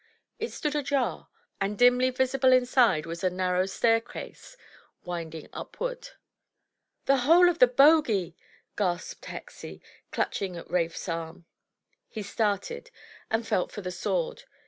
It 0.39 0.51
stood 0.51 0.73
ajar, 0.73 1.27
and 1.59 1.77
dimly 1.77 2.09
visible 2.09 2.51
inside 2.51 3.05
was 3.05 3.23
a 3.23 3.29
narrow 3.29 3.67
staircase 3.67 4.57
wind 5.03 5.35
ing 5.35 5.47
upward. 5.53 6.09
"The 7.05 7.17
hole 7.17 7.47
of 7.47 7.59
the 7.59 7.67
Bogie!" 7.67 8.35
gasped 8.75 9.25
Hexie, 9.25 9.79
clutching 10.11 10.57
at 10.57 10.71
Rafe's 10.71 11.07
arm. 11.07 11.45
He 12.09 12.23
started, 12.23 12.89
and 13.29 13.45
felt 13.45 13.71
for 13.71 13.81
the 13.81 13.91
sword. 13.91 14.45